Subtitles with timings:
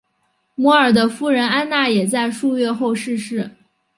[0.55, 3.51] 摩尔的夫人安娜也在数月后逝世。